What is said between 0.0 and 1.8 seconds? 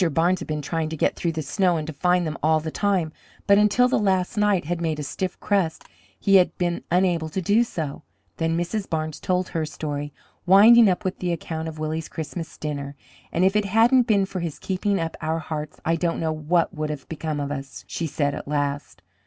Barnes had been trying to get through the snow